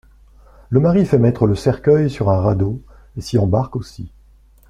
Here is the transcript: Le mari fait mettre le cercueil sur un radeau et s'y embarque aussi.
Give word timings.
Le 0.71 0.79
mari 0.79 1.05
fait 1.05 1.19
mettre 1.19 1.45
le 1.45 1.53
cercueil 1.53 2.09
sur 2.09 2.31
un 2.31 2.39
radeau 2.41 2.81
et 3.17 3.21
s'y 3.21 3.37
embarque 3.37 3.75
aussi. 3.75 4.11